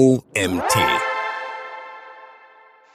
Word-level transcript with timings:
OMT. 0.00 0.76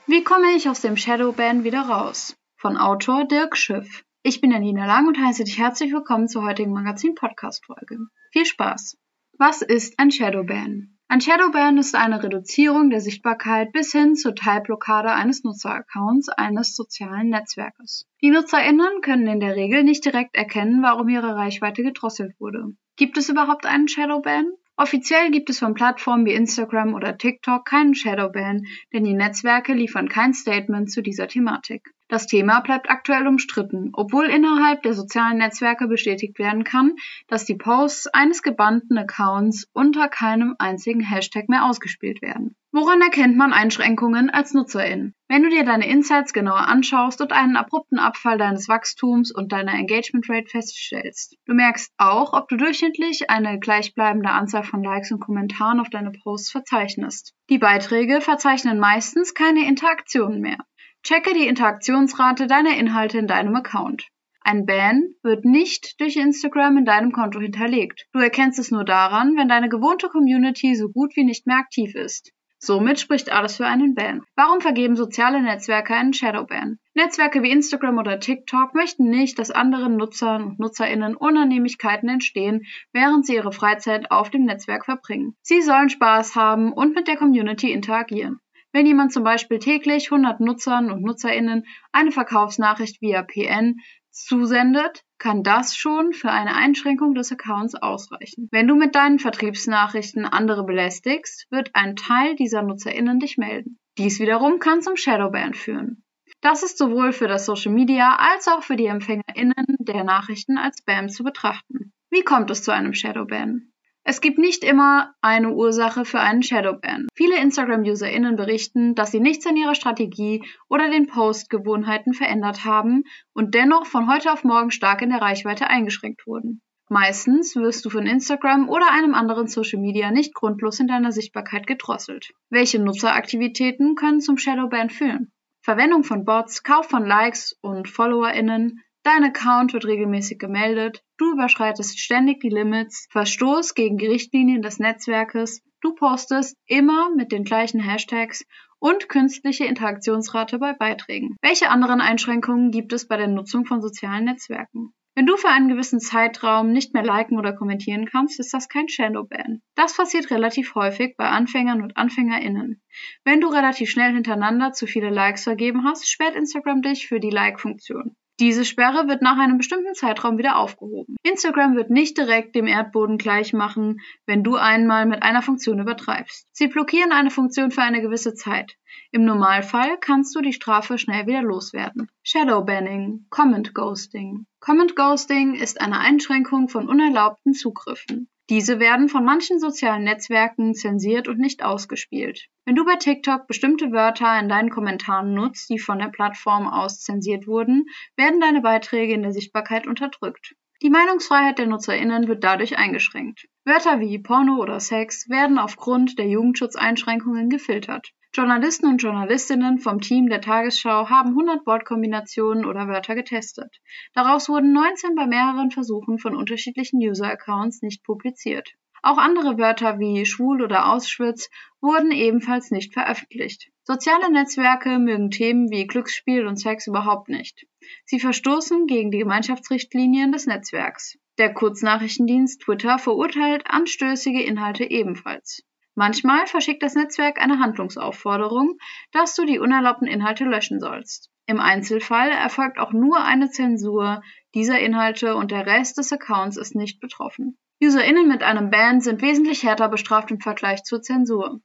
Wie 0.07 0.23
komme 0.23 0.55
ich 0.55 0.67
aus 0.67 0.81
dem 0.81 0.97
Shadowban 0.97 1.63
wieder 1.63 1.81
raus? 1.81 2.35
Von 2.57 2.77
Autor 2.77 3.25
Dirk 3.25 3.55
Schiff. 3.55 4.03
Ich 4.23 4.41
bin 4.41 4.49
Janina 4.49 4.87
Lang 4.87 5.07
und 5.07 5.19
heiße 5.23 5.43
dich 5.43 5.59
herzlich 5.59 5.93
willkommen 5.93 6.27
zur 6.27 6.43
heutigen 6.43 6.73
Magazin-Podcast-Folge. 6.73 8.07
Viel 8.31 8.45
Spaß! 8.47 8.97
Was 9.37 9.61
ist 9.61 9.99
ein 9.99 10.09
Shadowban? 10.09 10.97
Ein 11.07 11.21
Shadowban 11.21 11.77
ist 11.77 11.93
eine 11.93 12.23
Reduzierung 12.23 12.89
der 12.89 13.01
Sichtbarkeit 13.01 13.71
bis 13.71 13.91
hin 13.91 14.15
zur 14.15 14.33
Teilblockade 14.33 15.11
eines 15.11 15.43
Nutzeraccounts 15.43 16.29
eines 16.29 16.75
sozialen 16.75 17.29
Netzwerkes. 17.29 18.07
Die 18.23 18.31
NutzerInnen 18.31 19.01
können 19.03 19.27
in 19.27 19.39
der 19.39 19.55
Regel 19.55 19.83
nicht 19.83 20.03
direkt 20.05 20.35
erkennen, 20.35 20.81
warum 20.81 21.07
ihre 21.09 21.35
Reichweite 21.35 21.83
gedrosselt 21.83 22.33
wurde. 22.39 22.75
Gibt 22.95 23.19
es 23.19 23.29
überhaupt 23.29 23.67
einen 23.67 23.87
Shadowban? 23.87 24.47
Offiziell 24.77 25.31
gibt 25.31 25.49
es 25.49 25.59
von 25.59 25.73
Plattformen 25.73 26.25
wie 26.25 26.33
Instagram 26.33 26.95
oder 26.95 27.17
TikTok 27.17 27.65
keinen 27.65 27.95
Shadowban, 27.95 28.65
denn 28.91 29.05
die 29.05 29.13
Netzwerke 29.13 29.73
liefern 29.73 30.09
kein 30.09 30.33
Statement 30.33 30.91
zu 30.91 31.01
dieser 31.01 31.27
Thematik. 31.27 31.93
Das 32.07 32.27
Thema 32.27 32.59
bleibt 32.59 32.89
aktuell 32.89 33.25
umstritten, 33.25 33.89
obwohl 33.93 34.25
innerhalb 34.25 34.83
der 34.83 34.93
sozialen 34.93 35.39
Netzwerke 35.39 35.87
bestätigt 35.87 36.37
werden 36.37 36.63
kann, 36.63 36.95
dass 37.27 37.45
die 37.45 37.55
Posts 37.55 38.07
eines 38.13 38.43
gebannten 38.43 38.95
Accounts 38.97 39.67
unter 39.73 40.07
keinem 40.07 40.55
einzigen 40.59 41.01
Hashtag 41.01 41.49
mehr 41.49 41.65
ausgespielt 41.65 42.21
werden. 42.21 42.55
Woran 42.71 43.01
erkennt 43.01 43.37
man 43.37 43.53
Einschränkungen 43.53 44.29
als 44.29 44.53
Nutzerin? 44.53 45.15
Wenn 45.27 45.41
du 45.41 45.49
dir 45.49 45.63
deine 45.63 45.87
Insights 45.87 46.33
genauer 46.33 46.67
anschaust 46.67 47.21
und 47.21 47.31
einen 47.31 47.55
abrupten 47.55 47.97
Abfall 47.97 48.37
deines 48.37 48.67
Wachstums 48.67 49.31
und 49.31 49.51
deiner 49.51 49.73
Engagement 49.73 50.29
Rate 50.29 50.49
feststellst. 50.49 51.37
Du 51.45 51.53
merkst 51.53 51.91
auch, 51.97 52.33
ob 52.33 52.49
du 52.49 52.57
durchschnittlich 52.57 53.29
eine 53.31 53.59
gleichbleibende 53.59 54.29
Anzahl 54.29 54.63
von 54.63 54.83
Likes 54.83 55.11
und 55.11 55.21
Kommentaren 55.21 55.79
auf 55.79 55.89
deine 55.89 56.11
Posts 56.11 56.51
verzeichnest. 56.51 57.33
Die 57.49 57.57
Beiträge 57.57 58.21
verzeichnen 58.21 58.77
meistens 58.77 59.33
keine 59.33 59.65
Interaktionen 59.65 60.41
mehr. 60.41 60.57
Checke 61.05 61.35
die 61.35 61.45
Interaktionsrate 61.45 62.47
deiner 62.47 62.75
Inhalte 62.75 63.19
in 63.19 63.27
deinem 63.27 63.55
Account. 63.55 64.07
Ein 64.41 64.65
Ban 64.65 65.13
wird 65.21 65.45
nicht 65.45 66.01
durch 66.01 66.15
Instagram 66.15 66.79
in 66.79 66.85
deinem 66.85 67.11
Konto 67.11 67.39
hinterlegt. 67.39 68.07
Du 68.11 68.17
erkennst 68.17 68.57
es 68.57 68.71
nur 68.71 68.83
daran, 68.83 69.35
wenn 69.35 69.47
deine 69.47 69.69
gewohnte 69.69 70.09
Community 70.09 70.73
so 70.73 70.89
gut 70.89 71.15
wie 71.15 71.23
nicht 71.23 71.45
mehr 71.45 71.57
aktiv 71.57 71.93
ist. 71.93 72.31
Somit 72.57 72.99
spricht 72.99 73.31
alles 73.31 73.57
für 73.57 73.67
einen 73.67 73.93
Ban. 73.93 74.23
Warum 74.35 74.61
vergeben 74.61 74.95
soziale 74.95 75.43
Netzwerke 75.43 75.93
einen 75.93 76.13
Shadowban? 76.13 76.79
Netzwerke 76.95 77.43
wie 77.43 77.51
Instagram 77.51 77.99
oder 77.99 78.19
TikTok 78.19 78.73
möchten 78.73 79.07
nicht, 79.07 79.37
dass 79.37 79.51
anderen 79.51 79.97
Nutzern 79.97 80.43
und 80.43 80.59
Nutzerinnen 80.59 81.15
Unannehmlichkeiten 81.15 82.09
entstehen, 82.09 82.65
während 82.93 83.27
sie 83.27 83.35
ihre 83.35 83.51
Freizeit 83.51 84.09
auf 84.09 84.31
dem 84.31 84.45
Netzwerk 84.45 84.85
verbringen. 84.85 85.35
Sie 85.43 85.61
sollen 85.61 85.89
Spaß 85.89 86.35
haben 86.35 86.73
und 86.73 86.95
mit 86.95 87.07
der 87.07 87.17
Community 87.17 87.71
interagieren. 87.71 88.39
Wenn 88.75 88.87
jemand 88.87 89.13
zum 89.13 89.23
Beispiel 89.23 89.59
täglich 89.59 90.11
100 90.11 90.41
Nutzern 90.41 90.91
und 90.91 91.01
Nutzerinnen 91.01 91.65
eine 91.93 92.11
Verkaufsnachricht 92.11 93.01
via 93.01 93.23
PN 93.23 93.77
zusendet, 94.11 95.05
kann 95.17 95.43
das 95.43 95.77
schon 95.77 96.11
für 96.11 96.29
eine 96.29 96.55
Einschränkung 96.55 97.15
des 97.15 97.31
Accounts 97.31 97.75
ausreichen. 97.75 98.49
Wenn 98.51 98.67
du 98.67 98.75
mit 98.75 98.93
deinen 98.93 99.19
Vertriebsnachrichten 99.19 100.25
andere 100.25 100.65
belästigst, 100.65 101.47
wird 101.51 101.69
ein 101.71 101.95
Teil 101.95 102.35
dieser 102.35 102.63
NutzerInnen 102.63 103.21
dich 103.21 103.37
melden. 103.37 103.79
Dies 103.97 104.19
wiederum 104.19 104.59
kann 104.59 104.81
zum 104.81 104.97
Shadowban 104.97 105.53
führen. 105.53 106.03
Das 106.41 106.61
ist 106.61 106.77
sowohl 106.77 107.13
für 107.13 107.29
das 107.29 107.45
Social 107.45 107.71
Media 107.71 108.17
als 108.17 108.49
auch 108.49 108.61
für 108.61 108.75
die 108.75 108.87
EmpfängerInnen 108.87 109.77
der 109.79 110.03
Nachrichten 110.03 110.57
als 110.57 110.79
Spam 110.79 111.07
zu 111.07 111.23
betrachten. 111.23 111.93
Wie 112.09 112.23
kommt 112.23 112.51
es 112.51 112.61
zu 112.61 112.71
einem 112.71 112.93
Shadowban? 112.93 113.71
Es 114.07 114.21
gibt 114.21 114.37
nicht 114.37 114.63
immer 114.63 115.15
eine 115.21 115.51
Ursache 115.51 116.05
für 116.05 116.19
einen 116.19 116.43
Shadowban. 116.43 117.07
Viele 117.15 117.39
Instagram-UserInnen 117.39 118.35
berichten, 118.35 118.93
dass 118.93 119.09
sie 119.09 119.19
nichts 119.19 119.47
an 119.47 119.57
ihrer 119.57 119.73
Strategie 119.73 120.43
oder 120.69 120.91
den 120.91 121.07
Postgewohnheiten 121.07 122.13
verändert 122.13 122.65
haben 122.65 123.05
und 123.33 123.55
dennoch 123.55 123.87
von 123.87 124.07
heute 124.07 124.31
auf 124.31 124.43
morgen 124.43 124.69
stark 124.69 125.01
in 125.01 125.09
der 125.09 125.21
Reichweite 125.21 125.71
eingeschränkt 125.71 126.27
wurden. 126.27 126.61
Meistens 126.87 127.55
wirst 127.55 127.83
du 127.83 127.89
von 127.89 128.05
Instagram 128.05 128.69
oder 128.69 128.91
einem 128.91 129.15
anderen 129.15 129.47
Social 129.47 129.81
Media 129.81 130.11
nicht 130.11 130.35
grundlos 130.35 130.79
in 130.79 130.85
deiner 130.85 131.11
Sichtbarkeit 131.11 131.65
gedrosselt. 131.65 132.31
Welche 132.51 132.77
Nutzeraktivitäten 132.77 133.95
können 133.95 134.21
zum 134.21 134.37
Shadowban 134.37 134.91
führen? 134.91 135.31
Verwendung 135.63 136.03
von 136.03 136.25
Bots, 136.25 136.61
Kauf 136.61 136.87
von 136.87 137.07
Likes 137.07 137.57
und 137.59 137.89
FollowerInnen, 137.89 138.83
Dein 139.05 139.23
Account 139.23 139.71
wird 139.73 139.85
regelmäßig 139.85 140.39
gemeldet, 140.39 141.03
du 141.17 141.33
überschreitest 141.33 141.99
ständig 141.99 142.39
die 142.39 142.49
Limits, 142.49 143.07
Verstoß 143.11 143.75
gegen 143.75 143.99
die 143.99 144.07
Richtlinien 144.07 144.63
des 144.63 144.79
Netzwerkes, 144.79 145.61
du 145.81 145.93
postest 145.93 146.57
immer 146.65 147.11
mit 147.15 147.31
den 147.31 147.43
gleichen 147.43 147.79
Hashtags 147.79 148.47
und 148.79 149.07
künstliche 149.07 149.65
Interaktionsrate 149.65 150.57
bei 150.57 150.73
Beiträgen. 150.73 151.35
Welche 151.43 151.69
anderen 151.69 152.01
Einschränkungen 152.01 152.71
gibt 152.71 152.93
es 152.93 153.07
bei 153.07 153.15
der 153.15 153.27
Nutzung 153.27 153.67
von 153.67 153.79
sozialen 153.79 154.25
Netzwerken? 154.25 154.95
Wenn 155.13 155.27
du 155.27 155.37
für 155.37 155.49
einen 155.49 155.69
gewissen 155.69 155.99
Zeitraum 155.99 156.71
nicht 156.71 156.95
mehr 156.95 157.03
liken 157.03 157.37
oder 157.37 157.53
kommentieren 157.53 158.07
kannst, 158.07 158.39
ist 158.39 158.55
das 158.55 158.69
kein 158.69 158.89
Shadowban. 158.89 159.61
Das 159.75 159.95
passiert 159.95 160.31
relativ 160.31 160.73
häufig 160.73 161.13
bei 161.15 161.29
Anfängern 161.29 161.83
und 161.83 161.95
AnfängerInnen. 161.95 162.81
Wenn 163.23 163.39
du 163.39 163.49
relativ 163.49 163.87
schnell 163.87 164.15
hintereinander 164.15 164.71
zu 164.71 164.87
viele 164.87 165.11
Likes 165.11 165.43
vergeben 165.43 165.83
hast, 165.85 166.09
sperrt 166.09 166.35
Instagram 166.35 166.81
dich 166.81 167.07
für 167.07 167.19
die 167.19 167.29
Like-Funktion. 167.29 168.15
Diese 168.39 168.65
Sperre 168.65 169.07
wird 169.07 169.21
nach 169.21 169.37
einem 169.37 169.57
bestimmten 169.57 169.93
Zeitraum 169.93 170.37
wieder 170.37 170.57
aufgehoben. 170.57 171.15
Instagram 171.23 171.77
wird 171.77 171.89
nicht 171.89 172.17
direkt 172.17 172.53
dem 172.53 172.67
Erdboden 172.67 173.17
gleich 173.17 173.53
machen, 173.53 174.01
wenn 174.25 174.43
du 174.43 174.55
einmal 174.55 175.05
mit 175.05 175.23
einer 175.23 175.41
Funktion 175.41 175.79
übertreibst. 175.79 176.45
Sie 176.51 176.67
blockieren 176.67 177.13
eine 177.13 177.31
Funktion 177.31 177.71
für 177.71 177.81
eine 177.81 178.01
gewisse 178.01 178.33
Zeit. 178.33 178.75
Im 179.11 179.23
Normalfall 179.23 179.97
kannst 180.01 180.35
du 180.35 180.41
die 180.41 180.51
Strafe 180.51 180.97
schnell 180.97 181.27
wieder 181.27 181.43
loswerden. 181.43 182.09
Shadow 182.23 182.65
Banning, 182.65 183.25
Comment 183.29 183.73
Ghosting. 183.73 184.45
Comment 184.59 184.95
Ghosting 184.97 185.55
ist 185.55 185.79
eine 185.79 185.99
Einschränkung 185.99 186.67
von 186.67 186.89
unerlaubten 186.89 187.53
Zugriffen. 187.53 188.27
Diese 188.49 188.79
werden 188.79 189.09
von 189.09 189.25
manchen 189.25 189.59
sozialen 189.59 190.03
Netzwerken 190.03 190.75
zensiert 190.75 191.27
und 191.27 191.39
nicht 191.39 191.63
ausgespielt. 191.63 192.45
Wenn 192.63 192.75
du 192.75 192.85
bei 192.85 192.95
TikTok 192.95 193.47
bestimmte 193.47 193.91
Wörter 193.91 194.39
in 194.39 194.49
deinen 194.49 194.69
Kommentaren 194.69 195.33
nutzt, 195.33 195.67
die 195.69 195.79
von 195.79 195.97
der 195.97 196.09
Plattform 196.09 196.67
aus 196.67 197.01
zensiert 197.01 197.47
wurden, 197.47 197.85
werden 198.15 198.39
deine 198.39 198.61
Beiträge 198.61 199.13
in 199.13 199.23
der 199.23 199.31
Sichtbarkeit 199.31 199.87
unterdrückt. 199.87 200.55
Die 200.81 200.89
Meinungsfreiheit 200.89 201.57
der 201.57 201.67
NutzerInnen 201.67 202.27
wird 202.27 202.43
dadurch 202.43 202.77
eingeschränkt. 202.77 203.47
Wörter 203.63 204.01
wie 204.01 204.19
Porno 204.19 204.61
oder 204.61 204.79
Sex 204.79 205.29
werden 205.29 205.57
aufgrund 205.57 206.19
der 206.19 206.27
Jugendschutzeinschränkungen 206.27 207.49
gefiltert. 207.49 208.11
Journalisten 208.33 208.87
und 208.87 208.97
Journalistinnen 208.97 209.79
vom 209.79 210.01
Team 210.01 210.27
der 210.27 210.41
Tagesschau 210.41 211.09
haben 211.09 211.29
100 211.29 211.65
Wortkombinationen 211.65 212.65
oder 212.65 212.89
Wörter 212.89 213.15
getestet. 213.15 213.79
Daraus 214.13 214.49
wurden 214.49 214.73
19 214.73 215.15
bei 215.15 215.25
mehreren 215.25 215.71
Versuchen 215.71 216.19
von 216.19 216.35
unterschiedlichen 216.35 216.99
User-Accounts 216.99 217.81
nicht 217.81 218.03
publiziert. 218.03 218.73
Auch 219.05 219.19
andere 219.19 219.59
Wörter 219.59 219.99
wie 219.99 220.25
schwul 220.25 220.63
oder 220.63 220.91
Auschwitz 220.91 221.51
wurden 221.79 222.11
ebenfalls 222.11 222.71
nicht 222.71 222.91
veröffentlicht. 222.91 223.69
Soziale 223.83 224.31
Netzwerke 224.31 224.97
mögen 224.97 225.29
Themen 225.29 225.69
wie 225.69 225.85
Glücksspiel 225.85 226.47
und 226.47 226.57
Sex 226.57 226.87
überhaupt 226.87 227.29
nicht. 227.29 227.67
Sie 228.05 228.19
verstoßen 228.19 228.87
gegen 228.87 229.11
die 229.11 229.19
Gemeinschaftsrichtlinien 229.19 230.31
des 230.31 230.47
Netzwerks. 230.47 231.19
Der 231.37 231.53
Kurznachrichtendienst 231.53 232.63
Twitter 232.63 232.97
verurteilt 232.97 233.65
anstößige 233.69 234.41
Inhalte 234.41 234.89
ebenfalls. 234.89 235.61
Manchmal 235.93 236.47
verschickt 236.47 236.81
das 236.81 236.95
Netzwerk 236.95 237.39
eine 237.39 237.59
Handlungsaufforderung, 237.59 238.79
dass 239.11 239.35
du 239.35 239.45
die 239.45 239.59
unerlaubten 239.59 240.07
Inhalte 240.07 240.45
löschen 240.45 240.79
sollst. 240.79 241.29
Im 241.45 241.59
Einzelfall 241.59 242.31
erfolgt 242.31 242.79
auch 242.79 242.91
nur 242.91 243.23
eine 243.23 243.51
Zensur 243.51 244.23
dieser 244.55 244.79
Inhalte 244.79 245.35
und 245.35 245.51
der 245.51 245.67
Rest 245.67 245.99
des 245.99 246.11
Accounts 246.11 246.57
ist 246.57 246.73
nicht 246.73 246.99
betroffen. 246.99 247.59
UserInnen 247.83 248.27
mit 248.27 248.41
einem 248.41 248.69
Ban 248.69 249.01
sind 249.01 249.21
wesentlich 249.21 249.63
härter 249.63 249.89
bestraft 249.89 250.31
im 250.31 250.39
Vergleich 250.39 250.83
zur 250.83 251.01
Zensur. 251.01 251.59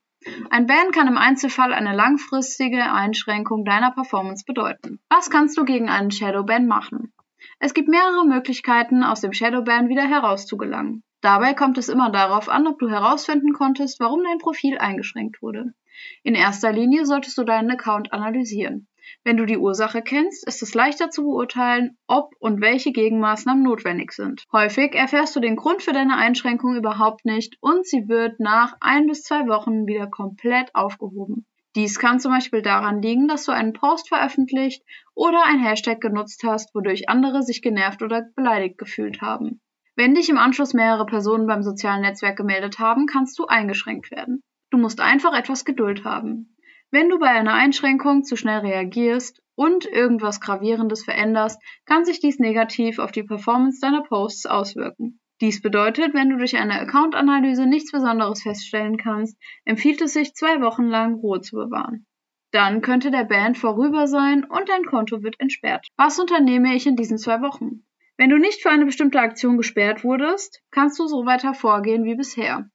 Ein 0.50 0.67
Ban 0.67 0.90
kann 0.90 1.06
im 1.06 1.17
Einzelfall 1.17 1.73
eine 1.73 1.94
langfristige 1.94 2.93
Einschränkung 2.93 3.64
deiner 3.64 3.93
Performance 3.93 4.44
bedeuten. 4.44 5.00
Was 5.08 5.31
kannst 5.31 5.56
du 5.56 5.64
gegen 5.64 5.88
einen 5.88 6.11
Shadowban 6.11 6.67
machen? 6.67 7.12
Es 7.58 7.75
gibt 7.75 7.88
mehrere 7.88 8.26
Möglichkeiten, 8.26 9.02
aus 9.02 9.20
dem 9.20 9.32
Shadowban 9.32 9.88
wieder 9.88 10.06
herauszugelangen. 10.06 11.05
Dabei 11.20 11.55
kommt 11.55 11.79
es 11.79 11.88
immer 11.88 12.11
darauf 12.11 12.49
an, 12.49 12.67
ob 12.67 12.79
du 12.79 12.88
herausfinden 12.88 13.52
konntest, 13.52 14.00
warum 14.00 14.23
dein 14.25 14.38
Profil 14.38 14.79
eingeschränkt 14.79 15.40
wurde. 15.43 15.75
In 16.23 16.34
erster 16.34 16.73
Linie 16.73 17.06
solltest 17.06 17.38
du 17.38 17.44
deinen 17.44 17.70
Account 17.70 18.12
analysieren. 18.12 18.88
Wenn 19.24 19.36
du 19.36 19.46
die 19.46 19.58
Ursache 19.58 20.02
kennst, 20.02 20.46
ist 20.46 20.62
es 20.62 20.74
leichter 20.74 21.10
zu 21.10 21.22
beurteilen, 21.22 21.98
ob 22.06 22.32
und 22.38 22.60
welche 22.60 22.92
Gegenmaßnahmen 22.92 23.62
notwendig 23.62 24.12
sind. 24.12 24.44
Häufig 24.52 24.94
erfährst 24.94 25.34
du 25.36 25.40
den 25.40 25.56
Grund 25.56 25.82
für 25.82 25.92
deine 25.92 26.16
Einschränkung 26.16 26.76
überhaupt 26.76 27.24
nicht 27.24 27.56
und 27.60 27.86
sie 27.86 28.08
wird 28.08 28.40
nach 28.40 28.76
ein 28.80 29.06
bis 29.06 29.22
zwei 29.22 29.46
Wochen 29.46 29.86
wieder 29.86 30.06
komplett 30.06 30.74
aufgehoben. 30.74 31.46
Dies 31.76 32.00
kann 32.00 32.18
zum 32.18 32.32
Beispiel 32.32 32.62
daran 32.62 33.00
liegen, 33.00 33.28
dass 33.28 33.44
du 33.44 33.52
einen 33.52 33.72
Post 33.72 34.08
veröffentlicht 34.08 34.82
oder 35.14 35.44
ein 35.44 35.60
Hashtag 35.60 36.00
genutzt 36.00 36.42
hast, 36.44 36.74
wodurch 36.74 37.08
andere 37.08 37.42
sich 37.42 37.62
genervt 37.62 38.02
oder 38.02 38.26
beleidigt 38.34 38.76
gefühlt 38.76 39.20
haben. 39.20 39.60
Wenn 39.94 40.14
dich 40.14 40.28
im 40.30 40.38
Anschluss 40.38 40.74
mehrere 40.74 41.06
Personen 41.06 41.46
beim 41.46 41.62
sozialen 41.62 42.02
Netzwerk 42.02 42.36
gemeldet 42.36 42.78
haben, 42.78 43.06
kannst 43.06 43.38
du 43.38 43.46
eingeschränkt 43.46 44.10
werden. 44.10 44.42
Du 44.70 44.78
musst 44.78 45.00
einfach 45.00 45.32
etwas 45.32 45.64
Geduld 45.64 46.04
haben. 46.04 46.56
Wenn 46.92 47.08
du 47.08 47.19
bei 47.19 47.28
einer 47.28 47.54
Einschränkung 47.54 48.25
zu 48.25 48.37
schnell 48.37 48.60
reagierst 48.60 49.40
und 49.54 49.87
irgendwas 49.87 50.40
Gravierendes 50.40 51.04
veränderst, 51.04 51.62
kann 51.87 52.04
sich 52.04 52.19
dies 52.19 52.38
negativ 52.40 52.98
auf 52.98 53.12
die 53.12 53.22
Performance 53.22 53.78
deiner 53.81 54.02
Posts 54.02 54.46
auswirken. 54.46 55.20
Dies 55.40 55.62
bedeutet, 55.62 56.14
wenn 56.14 56.31
du 56.31 56.37
durch 56.37 56.56
eine 56.56 56.81
Account-Analyse 56.81 57.66
nichts 57.66 57.92
Besonderes 57.92 58.42
feststellen 58.42 58.96
kannst, 58.96 59.38
empfiehlt 59.64 60.02
es 60.02 60.12
sich, 60.12 60.34
zwei 60.34 60.60
Wochen 60.60 60.88
lang 60.88 61.14
Ruhe 61.14 61.40
zu 61.40 61.56
bewahren. 61.56 62.06
Dann 62.50 62.82
könnte 62.82 63.10
der 63.10 63.25
Band 63.25 63.56
vorüber 63.56 64.08
sein 64.08 64.44
und 64.44 64.69
dein 64.69 64.84
Konto 64.84 65.22
wird 65.22 65.38
entsperrt. 65.38 65.86
Was 65.96 66.19
unternehme 66.19 66.75
ich 66.75 66.86
in 66.86 66.96
diesen 66.96 67.16
zwei 67.16 67.40
Wochen? 67.40 67.84
Wenn 68.16 68.31
du 68.31 68.36
nicht 68.36 68.60
für 68.60 68.70
eine 68.70 68.84
bestimmte 68.84 69.20
Aktion 69.20 69.56
gesperrt 69.56 70.02
wurdest, 70.02 70.60
kannst 70.72 70.98
du 70.98 71.06
so 71.06 71.25
weiter 71.25 71.54
vorgehen 71.54 72.04
wie 72.04 72.16
bisher. 72.16 72.69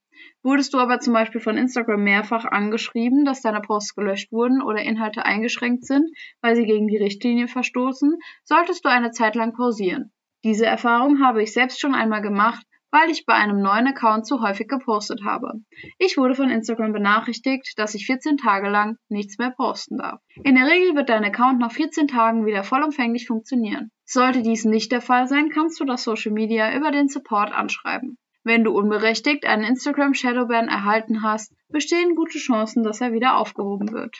Wurdest 0.43 0.73
du 0.73 0.77
aber 0.77 0.99
zum 0.99 1.13
Beispiel 1.13 1.41
von 1.41 1.57
Instagram 1.57 2.03
mehrfach 2.03 2.45
angeschrieben, 2.45 3.25
dass 3.25 3.41
deine 3.41 3.61
Posts 3.61 3.95
gelöscht 3.95 4.31
wurden 4.31 4.61
oder 4.61 4.81
Inhalte 4.81 5.25
eingeschränkt 5.25 5.85
sind, 5.85 6.09
weil 6.41 6.55
sie 6.55 6.65
gegen 6.65 6.87
die 6.87 6.97
Richtlinie 6.97 7.47
verstoßen, 7.47 8.17
solltest 8.43 8.85
du 8.85 8.89
eine 8.89 9.11
Zeit 9.11 9.35
lang 9.35 9.53
pausieren. 9.53 10.11
Diese 10.43 10.65
Erfahrung 10.65 11.23
habe 11.23 11.41
ich 11.41 11.53
selbst 11.53 11.81
schon 11.81 11.95
einmal 11.95 12.21
gemacht, 12.21 12.65
weil 12.91 13.09
ich 13.09 13.25
bei 13.25 13.33
einem 13.33 13.61
neuen 13.61 13.87
Account 13.87 14.25
zu 14.25 14.41
häufig 14.41 14.69
gepostet 14.69 15.21
habe. 15.25 15.53
Ich 15.97 16.17
wurde 16.17 16.33
von 16.33 16.49
Instagram 16.49 16.93
benachrichtigt, 16.93 17.73
dass 17.77 17.93
ich 17.93 18.05
14 18.05 18.37
Tage 18.37 18.69
lang 18.69 18.95
nichts 19.09 19.37
mehr 19.37 19.51
posten 19.51 19.97
darf. 19.97 20.21
In 20.43 20.55
der 20.55 20.67
Regel 20.67 20.95
wird 20.95 21.09
dein 21.09 21.25
Account 21.25 21.59
nach 21.59 21.73
14 21.73 22.07
Tagen 22.07 22.45
wieder 22.45 22.63
vollumfänglich 22.63 23.27
funktionieren. 23.27 23.91
Sollte 24.05 24.43
dies 24.43 24.63
nicht 24.63 24.93
der 24.93 25.01
Fall 25.01 25.27
sein, 25.27 25.49
kannst 25.49 25.79
du 25.79 25.83
das 25.83 26.03
Social 26.03 26.31
Media 26.31 26.73
über 26.73 26.91
den 26.91 27.09
Support 27.09 27.51
anschreiben. 27.51 28.17
Wenn 28.45 28.63
du 28.63 28.77
unberechtigt 28.77 29.47
einen 29.47 29.63
Instagram 29.63 30.13
Shadowban 30.13 30.67
erhalten 30.67 31.23
hast, 31.23 31.51
bestehen 31.67 32.15
gute 32.15 32.37
Chancen, 32.37 32.83
dass 32.83 33.01
er 33.01 33.11
wieder 33.11 33.37
aufgehoben 33.37 33.91
wird. 33.91 34.15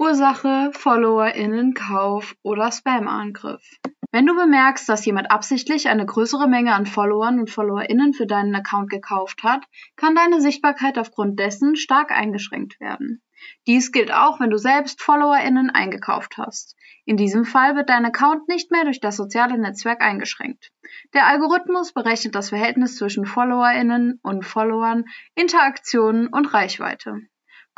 Ursache, 0.00 0.72
FollowerInnen-Kauf 0.72 2.34
oder 2.42 2.72
Spam-Angriff. 2.72 3.62
Wenn 4.10 4.24
du 4.24 4.34
bemerkst, 4.34 4.88
dass 4.88 5.04
jemand 5.04 5.30
absichtlich 5.30 5.88
eine 5.88 6.06
größere 6.06 6.48
Menge 6.48 6.74
an 6.74 6.86
Followern 6.86 7.38
und 7.38 7.50
FollowerInnen 7.50 8.14
für 8.14 8.26
deinen 8.26 8.54
Account 8.54 8.88
gekauft 8.88 9.42
hat, 9.42 9.64
kann 9.96 10.14
deine 10.14 10.40
Sichtbarkeit 10.40 10.98
aufgrund 10.98 11.38
dessen 11.38 11.76
stark 11.76 12.10
eingeschränkt 12.10 12.80
werden. 12.80 13.22
Dies 13.66 13.92
gilt 13.92 14.12
auch, 14.12 14.40
wenn 14.40 14.50
du 14.50 14.56
selbst 14.56 15.02
FollowerInnen 15.02 15.68
eingekauft 15.70 16.38
hast. 16.38 16.74
In 17.04 17.16
diesem 17.16 17.44
Fall 17.44 17.76
wird 17.76 17.90
dein 17.90 18.06
Account 18.06 18.48
nicht 18.48 18.70
mehr 18.70 18.84
durch 18.84 19.00
das 19.00 19.16
soziale 19.16 19.58
Netzwerk 19.58 20.00
eingeschränkt. 20.00 20.70
Der 21.12 21.26
Algorithmus 21.26 21.92
berechnet 21.92 22.34
das 22.34 22.48
Verhältnis 22.48 22.96
zwischen 22.96 23.26
FollowerInnen 23.26 24.20
und 24.22 24.44
Followern, 24.44 25.04
Interaktionen 25.34 26.28
und 26.28 26.52
Reichweite. 26.52 27.20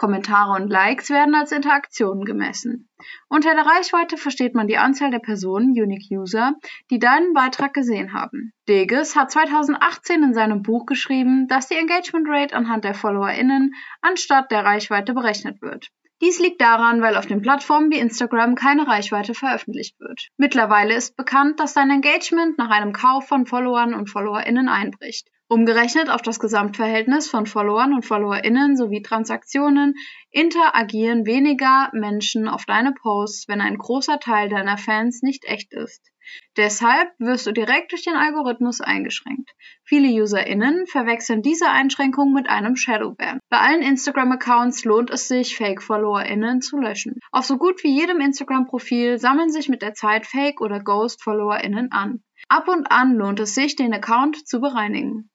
Kommentare 0.00 0.52
und 0.52 0.70
Likes 0.70 1.10
werden 1.10 1.34
als 1.34 1.52
Interaktionen 1.52 2.24
gemessen. 2.24 2.88
Unter 3.28 3.54
der 3.54 3.66
Reichweite 3.66 4.16
versteht 4.16 4.54
man 4.54 4.66
die 4.66 4.78
Anzahl 4.78 5.10
der 5.10 5.18
Personen, 5.18 5.72
Unique 5.72 6.10
User, 6.10 6.54
die 6.90 6.98
deinen 6.98 7.34
Beitrag 7.34 7.74
gesehen 7.74 8.14
haben. 8.14 8.54
Deges 8.66 9.14
hat 9.14 9.30
2018 9.30 10.22
in 10.22 10.32
seinem 10.32 10.62
Buch 10.62 10.86
geschrieben, 10.86 11.48
dass 11.48 11.68
die 11.68 11.74
Engagement 11.74 12.26
Rate 12.30 12.56
anhand 12.56 12.84
der 12.84 12.94
FollowerInnen 12.94 13.74
anstatt 14.00 14.50
der 14.50 14.64
Reichweite 14.64 15.12
berechnet 15.12 15.60
wird. 15.60 15.90
Dies 16.22 16.40
liegt 16.40 16.62
daran, 16.62 17.02
weil 17.02 17.18
auf 17.18 17.26
den 17.26 17.42
Plattformen 17.42 17.90
wie 17.90 17.98
Instagram 17.98 18.54
keine 18.54 18.86
Reichweite 18.86 19.34
veröffentlicht 19.34 20.00
wird. 20.00 20.28
Mittlerweile 20.38 20.94
ist 20.94 21.14
bekannt, 21.14 21.60
dass 21.60 21.74
dein 21.74 21.90
Engagement 21.90 22.56
nach 22.56 22.70
einem 22.70 22.94
Kauf 22.94 23.28
von 23.28 23.44
Followern 23.44 23.92
und 23.92 24.08
FollowerInnen 24.08 24.70
einbricht. 24.70 25.28
Umgerechnet 25.52 26.10
auf 26.10 26.22
das 26.22 26.38
Gesamtverhältnis 26.38 27.28
von 27.28 27.44
Followern 27.44 27.92
und 27.92 28.06
FollowerInnen 28.06 28.76
sowie 28.76 29.02
Transaktionen 29.02 29.94
interagieren 30.30 31.26
weniger 31.26 31.90
Menschen 31.92 32.46
auf 32.46 32.66
deine 32.66 32.92
Posts, 32.92 33.48
wenn 33.48 33.60
ein 33.60 33.76
großer 33.76 34.20
Teil 34.20 34.48
deiner 34.48 34.78
Fans 34.78 35.22
nicht 35.22 35.44
echt 35.46 35.72
ist. 35.72 36.08
Deshalb 36.56 37.08
wirst 37.18 37.48
du 37.48 37.52
direkt 37.52 37.90
durch 37.90 38.04
den 38.04 38.14
Algorithmus 38.14 38.80
eingeschränkt. 38.80 39.50
Viele 39.82 40.22
UserInnen 40.22 40.86
verwechseln 40.86 41.42
diese 41.42 41.68
Einschränkung 41.68 42.32
mit 42.32 42.48
einem 42.48 42.76
Shadowban. 42.76 43.40
Bei 43.48 43.58
allen 43.58 43.82
Instagram-Accounts 43.82 44.84
lohnt 44.84 45.10
es 45.10 45.26
sich, 45.26 45.56
Fake-FollowerInnen 45.56 46.60
zu 46.60 46.78
löschen. 46.78 47.18
Auf 47.32 47.44
so 47.44 47.58
gut 47.58 47.82
wie 47.82 47.98
jedem 47.98 48.20
Instagram-Profil 48.20 49.18
sammeln 49.18 49.50
sich 49.50 49.68
mit 49.68 49.82
der 49.82 49.94
Zeit 49.94 50.26
Fake- 50.26 50.60
oder 50.60 50.78
Ghost-FollowerInnen 50.78 51.90
an. 51.90 52.22
Ab 52.48 52.68
und 52.68 52.92
an 52.92 53.16
lohnt 53.16 53.40
es 53.40 53.56
sich, 53.56 53.74
den 53.74 53.92
Account 53.92 54.46
zu 54.46 54.60
bereinigen. 54.60 55.28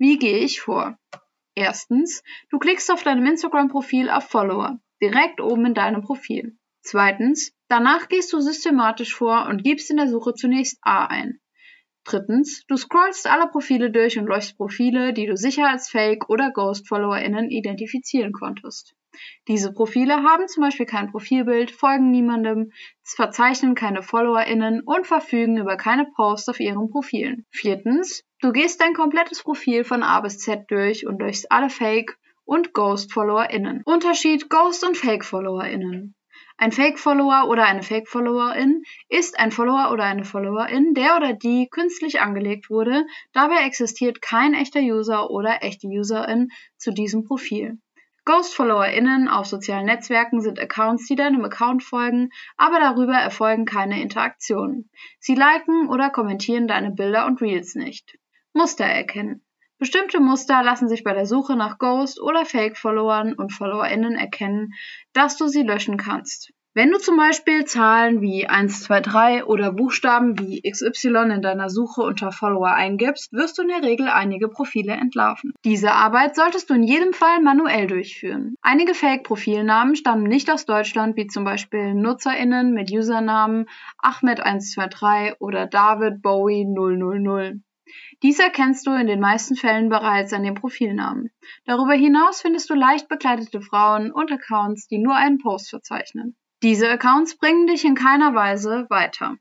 Wie 0.00 0.16
gehe 0.16 0.38
ich 0.38 0.62
vor? 0.62 0.96
Erstens, 1.54 2.22
du 2.48 2.58
klickst 2.58 2.90
auf 2.90 3.02
deinem 3.02 3.26
Instagram-Profil 3.26 4.08
auf 4.08 4.30
Follower, 4.30 4.80
direkt 5.02 5.42
oben 5.42 5.66
in 5.66 5.74
deinem 5.74 6.00
Profil. 6.00 6.56
Zweitens, 6.80 7.52
danach 7.68 8.08
gehst 8.08 8.32
du 8.32 8.40
systematisch 8.40 9.14
vor 9.14 9.46
und 9.46 9.62
gibst 9.62 9.90
in 9.90 9.98
der 9.98 10.08
Suche 10.08 10.32
zunächst 10.32 10.78
A 10.80 11.04
ein. 11.04 11.38
Drittens, 12.04 12.64
du 12.66 12.78
scrollst 12.78 13.26
alle 13.26 13.48
Profile 13.48 13.90
durch 13.90 14.18
und 14.18 14.24
löschst 14.24 14.56
Profile, 14.56 15.12
die 15.12 15.26
du 15.26 15.36
sicher 15.36 15.68
als 15.68 15.90
Fake- 15.90 16.30
oder 16.30 16.50
Ghost-FollowerInnen 16.50 17.50
identifizieren 17.50 18.32
konntest. 18.32 18.94
Diese 19.48 19.70
Profile 19.70 20.22
haben 20.22 20.48
zum 20.48 20.62
Beispiel 20.62 20.86
kein 20.86 21.10
Profilbild, 21.10 21.72
folgen 21.72 22.10
niemandem, 22.10 22.72
verzeichnen 23.02 23.74
keine 23.74 24.02
FollowerInnen 24.02 24.80
und 24.80 25.06
verfügen 25.06 25.58
über 25.58 25.76
keine 25.76 26.06
Posts 26.06 26.48
auf 26.48 26.60
ihren 26.60 26.88
Profilen. 26.88 27.44
Viertens, 27.50 28.24
Du 28.42 28.52
gehst 28.52 28.80
dein 28.80 28.94
komplettes 28.94 29.42
Profil 29.42 29.84
von 29.84 30.02
A 30.02 30.18
bis 30.20 30.38
Z 30.38 30.70
durch 30.70 31.06
und 31.06 31.18
durchs 31.18 31.44
alle 31.44 31.68
Fake- 31.68 32.16
und 32.46 32.72
Ghost-FollowerInnen. 32.72 33.82
Unterschied 33.84 34.48
Ghost- 34.48 34.82
und 34.82 34.96
Fake-FollowerInnen. 34.96 36.14
Ein 36.56 36.72
Fake-Follower 36.72 37.48
oder 37.48 37.66
eine 37.66 37.82
Fake-Followerin 37.82 38.82
ist 39.10 39.38
ein 39.38 39.50
Follower 39.50 39.90
oder 39.92 40.04
eine 40.04 40.24
Followerin, 40.24 40.94
der 40.94 41.16
oder 41.18 41.34
die 41.34 41.68
künstlich 41.70 42.22
angelegt 42.22 42.70
wurde. 42.70 43.04
Dabei 43.34 43.66
existiert 43.66 44.22
kein 44.22 44.54
echter 44.54 44.80
User 44.80 45.28
oder 45.28 45.62
echte 45.62 45.88
Userin 45.88 46.48
zu 46.78 46.92
diesem 46.92 47.24
Profil. 47.24 47.78
Ghost-FollowerInnen 48.24 49.28
auf 49.28 49.44
sozialen 49.44 49.84
Netzwerken 49.84 50.40
sind 50.40 50.58
Accounts, 50.58 51.06
die 51.06 51.14
deinem 51.14 51.44
Account 51.44 51.82
folgen, 51.82 52.30
aber 52.56 52.80
darüber 52.80 53.14
erfolgen 53.14 53.66
keine 53.66 54.00
Interaktionen. 54.00 54.88
Sie 55.18 55.34
liken 55.34 55.90
oder 55.90 56.08
kommentieren 56.08 56.68
deine 56.68 56.90
Bilder 56.90 57.26
und 57.26 57.42
Reels 57.42 57.74
nicht. 57.74 58.16
Muster 58.52 58.84
erkennen. 58.84 59.42
Bestimmte 59.78 60.20
Muster 60.20 60.62
lassen 60.62 60.88
sich 60.88 61.04
bei 61.04 61.14
der 61.14 61.24
Suche 61.24 61.56
nach 61.56 61.78
Ghost- 61.78 62.20
oder 62.20 62.44
Fake-Followern 62.44 63.32
und 63.32 63.52
FollowerInnen 63.52 64.16
erkennen, 64.16 64.74
dass 65.12 65.36
du 65.36 65.48
sie 65.48 65.62
löschen 65.62 65.96
kannst. 65.96 66.52
Wenn 66.72 66.92
du 66.92 66.98
zum 66.98 67.16
Beispiel 67.16 67.64
Zahlen 67.64 68.20
wie 68.20 68.46
123 68.46 69.44
oder 69.44 69.72
Buchstaben 69.72 70.38
wie 70.38 70.62
XY 70.62 71.32
in 71.34 71.42
deiner 71.42 71.68
Suche 71.68 72.02
unter 72.02 72.30
Follower 72.30 72.72
eingibst, 72.72 73.32
wirst 73.32 73.58
du 73.58 73.62
in 73.62 73.68
der 73.68 73.82
Regel 73.82 74.08
einige 74.08 74.48
Profile 74.48 74.92
entlarven. 74.92 75.52
Diese 75.64 75.90
Arbeit 75.90 76.36
solltest 76.36 76.70
du 76.70 76.74
in 76.74 76.84
jedem 76.84 77.12
Fall 77.12 77.40
manuell 77.40 77.88
durchführen. 77.88 78.54
Einige 78.62 78.94
Fake-Profilnamen 78.94 79.96
stammen 79.96 80.22
nicht 80.22 80.48
aus 80.48 80.64
Deutschland, 80.64 81.16
wie 81.16 81.26
zum 81.26 81.42
Beispiel 81.42 81.94
NutzerInnen 81.94 82.72
mit 82.72 82.92
Usernamen 82.92 83.66
Ahmed123 84.00 85.38
oder 85.40 85.66
David 85.66 86.22
Bowie 86.22 86.66
000. 86.66 87.62
Dies 88.22 88.38
erkennst 88.38 88.86
du 88.86 88.92
in 88.92 89.06
den 89.06 89.20
meisten 89.20 89.56
Fällen 89.56 89.88
bereits 89.88 90.32
an 90.32 90.42
dem 90.42 90.54
Profilnamen. 90.54 91.30
Darüber 91.64 91.94
hinaus 91.94 92.42
findest 92.42 92.68
du 92.70 92.74
leicht 92.74 93.08
bekleidete 93.08 93.60
Frauen 93.60 94.12
und 94.12 94.30
Accounts, 94.30 94.88
die 94.88 94.98
nur 94.98 95.14
einen 95.14 95.38
Post 95.38 95.70
verzeichnen. 95.70 96.36
Diese 96.62 96.90
Accounts 96.90 97.36
bringen 97.36 97.66
dich 97.66 97.84
in 97.84 97.94
keiner 97.94 98.34
Weise 98.34 98.86
weiter. 98.90 99.36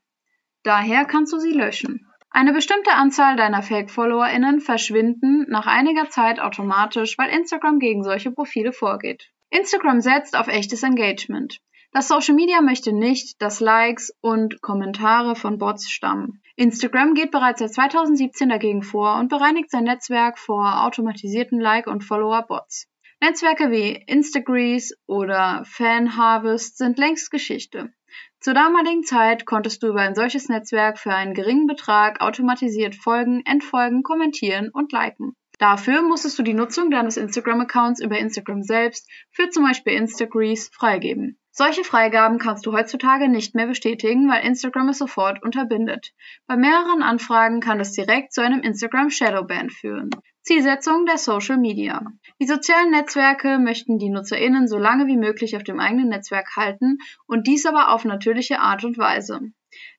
Daher 0.63 1.05
kannst 1.05 1.33
du 1.33 1.39
sie 1.39 1.51
löschen. 1.51 2.05
Eine 2.31 2.53
bestimmte 2.53 2.91
Anzahl 2.91 3.35
deiner 3.35 3.63
Fake-FollowerInnen 3.63 4.61
verschwinden 4.61 5.45
nach 5.49 5.65
einiger 5.65 6.09
Zeit 6.09 6.39
automatisch, 6.39 7.17
weil 7.17 7.29
Instagram 7.29 7.79
gegen 7.79 8.03
solche 8.03 8.31
Profile 8.31 8.71
vorgeht. 8.71 9.31
Instagram 9.49 9.99
setzt 9.99 10.37
auf 10.37 10.47
echtes 10.47 10.83
Engagement. 10.83 11.59
Das 11.91 12.07
Social 12.07 12.35
Media 12.35 12.61
möchte 12.61 12.93
nicht, 12.93 13.41
dass 13.41 13.59
Likes 13.59 14.13
und 14.21 14.61
Kommentare 14.61 15.35
von 15.35 15.57
Bots 15.57 15.89
stammen. 15.89 16.39
Instagram 16.55 17.15
geht 17.15 17.31
bereits 17.31 17.61
seit 17.61 17.73
2017 17.73 18.47
dagegen 18.47 18.83
vor 18.83 19.17
und 19.17 19.29
bereinigt 19.29 19.71
sein 19.71 19.85
Netzwerk 19.85 20.37
vor 20.37 20.83
automatisierten 20.85 21.59
Like- 21.59 21.87
und 21.87 22.03
Follower-Bots. 22.03 22.87
Netzwerke 23.21 23.71
wie 23.71 24.03
Instagrease 24.05 24.95
oder 25.07 25.63
Fanharvest 25.65 26.77
sind 26.77 26.99
längst 26.99 27.31
Geschichte. 27.31 27.91
Zur 28.39 28.53
damaligen 28.53 29.03
Zeit 29.03 29.47
konntest 29.47 29.81
du 29.81 29.87
über 29.87 30.01
ein 30.01 30.13
solches 30.13 30.47
Netzwerk 30.47 30.99
für 30.99 31.15
einen 31.15 31.33
geringen 31.33 31.65
Betrag 31.65 32.21
automatisiert 32.21 32.93
folgen, 32.93 33.41
entfolgen, 33.45 34.03
kommentieren 34.03 34.69
und 34.69 34.91
liken. 34.91 35.35
Dafür 35.57 36.03
musstest 36.03 36.37
du 36.37 36.43
die 36.43 36.53
Nutzung 36.53 36.91
deines 36.91 37.17
Instagram-Accounts 37.17 37.99
über 37.99 38.19
Instagram 38.19 38.61
selbst 38.61 39.09
für 39.31 39.49
zum 39.49 39.63
Beispiel 39.63 39.93
Instagrease 39.93 40.69
freigeben. 40.71 41.38
Solche 41.51 41.83
Freigaben 41.83 42.37
kannst 42.37 42.65
du 42.65 42.73
heutzutage 42.73 43.27
nicht 43.27 43.55
mehr 43.55 43.67
bestätigen, 43.67 44.29
weil 44.29 44.45
Instagram 44.45 44.89
es 44.89 44.99
sofort 44.99 45.43
unterbindet. 45.43 46.13
Bei 46.47 46.55
mehreren 46.55 47.01
Anfragen 47.01 47.59
kann 47.59 47.79
es 47.79 47.91
direkt 47.91 48.33
zu 48.33 48.41
einem 48.41 48.61
Instagram 48.61 49.09
Shadowban 49.09 49.69
führen. 49.69 50.09
Zielsetzung 50.41 51.05
der 51.05 51.17
Social 51.17 51.57
Media. 51.57 52.01
Die 52.41 52.47
sozialen 52.47 52.91
Netzwerke 52.91 53.59
möchten 53.59 53.99
die 53.99 54.09
NutzerInnen 54.09 54.67
so 54.67 54.77
lange 54.77 55.07
wie 55.07 55.17
möglich 55.17 55.55
auf 55.55 55.63
dem 55.63 55.79
eigenen 55.79 56.09
Netzwerk 56.09 56.55
halten 56.55 56.97
und 57.27 57.45
dies 57.45 57.65
aber 57.65 57.93
auf 57.93 58.05
natürliche 58.05 58.59
Art 58.59 58.83
und 58.83 58.97
Weise. 58.97 59.41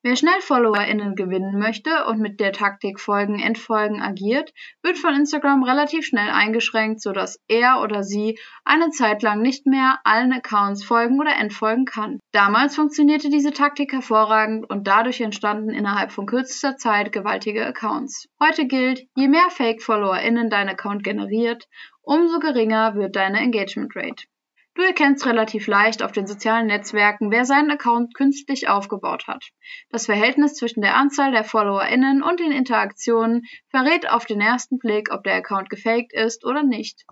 Wer 0.02 0.16
schnell 0.16 0.40
FollowerInnen 0.40 1.14
gewinnen 1.14 1.58
möchte 1.58 2.04
und 2.06 2.20
mit 2.20 2.40
der 2.40 2.52
Taktik 2.52 2.99
Folgen, 2.99 3.38
Entfolgen 3.38 4.00
agiert, 4.00 4.52
wird 4.82 4.96
von 4.96 5.14
Instagram 5.14 5.62
relativ 5.62 6.06
schnell 6.06 6.30
eingeschränkt, 6.30 7.02
sodass 7.02 7.38
er 7.49 7.82
oder 7.82 8.02
sie 8.02 8.38
eine 8.64 8.90
Zeit 8.90 9.22
lang 9.22 9.42
nicht 9.42 9.66
mehr 9.66 9.99
allen 10.04 10.32
Accounts 10.32 10.84
folgen 10.84 11.20
oder 11.20 11.37
entfolgen 11.37 11.84
kann. 11.84 12.18
Damals 12.32 12.76
funktionierte 12.76 13.28
diese 13.28 13.52
Taktik 13.52 13.92
hervorragend 13.92 14.68
und 14.70 14.87
dadurch 14.87 15.20
entstanden 15.20 15.70
innerhalb 15.70 16.12
von 16.12 16.26
kürzester 16.26 16.76
Zeit 16.76 17.12
gewaltige 17.12 17.66
Accounts. 17.66 18.28
Heute 18.42 18.66
gilt, 18.66 19.06
je 19.16 19.28
mehr 19.28 19.50
Fake-FollowerInnen 19.50 20.50
dein 20.50 20.68
Account 20.68 21.04
generiert, 21.04 21.68
umso 22.02 22.38
geringer 22.38 22.94
wird 22.94 23.16
deine 23.16 23.40
Engagement 23.40 23.94
Rate. 23.94 24.25
Du 24.74 24.82
erkennst 24.82 25.26
relativ 25.26 25.66
leicht 25.66 26.02
auf 26.02 26.12
den 26.12 26.26
sozialen 26.26 26.68
Netzwerken, 26.68 27.30
wer 27.30 27.44
seinen 27.44 27.70
Account 27.70 28.14
künstlich 28.14 28.68
aufgebaut 28.68 29.26
hat. 29.26 29.44
Das 29.90 30.06
Verhältnis 30.06 30.54
zwischen 30.54 30.80
der 30.80 30.96
Anzahl 30.96 31.32
der 31.32 31.44
FollowerInnen 31.44 32.22
und 32.22 32.38
den 32.38 32.52
Interaktionen 32.52 33.42
verrät 33.68 34.08
auf 34.08 34.26
den 34.26 34.40
ersten 34.40 34.78
Blick, 34.78 35.12
ob 35.12 35.24
der 35.24 35.34
Account 35.34 35.70
gefaked 35.70 36.12
ist 36.12 36.44
oder 36.44 36.62
nicht. 36.62 37.04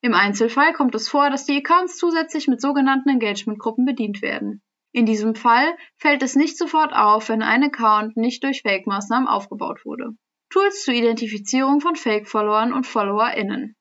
Im 0.00 0.14
Einzelfall 0.14 0.72
kommt 0.72 0.94
es 0.94 1.08
vor, 1.08 1.30
dass 1.30 1.44
die 1.44 1.58
Accounts 1.58 1.98
zusätzlich 1.98 2.48
mit 2.48 2.60
sogenannten 2.60 3.10
Engagement-Gruppen 3.10 3.84
bedient 3.84 4.22
werden. 4.22 4.62
In 4.92 5.04
diesem 5.04 5.34
Fall 5.34 5.76
fällt 5.98 6.22
es 6.22 6.36
nicht 6.36 6.56
sofort 6.56 6.94
auf, 6.94 7.28
wenn 7.28 7.42
ein 7.42 7.64
Account 7.64 8.16
nicht 8.16 8.42
durch 8.42 8.62
Fake-Maßnahmen 8.62 9.28
aufgebaut 9.28 9.84
wurde. 9.84 10.12
Tools 10.48 10.84
zur 10.84 10.94
Identifizierung 10.94 11.80
von 11.80 11.96
Fake-Followern 11.96 12.72
und 12.72 12.86
FollowerInnen. 12.86 13.76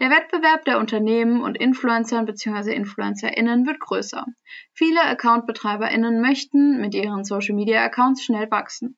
Der 0.00 0.10
Wettbewerb 0.10 0.64
der 0.64 0.78
Unternehmen 0.78 1.42
und 1.42 1.56
Influencern 1.56 2.26
bzw. 2.26 2.74
InfluencerInnen 2.74 3.66
wird 3.66 3.80
größer. 3.80 4.26
Viele 4.72 5.02
Account-BetreiberInnen 5.02 6.20
möchten 6.20 6.80
mit 6.80 6.94
ihren 6.94 7.24
Social-Media-Accounts 7.24 8.24
schnell 8.24 8.50
wachsen. 8.50 8.96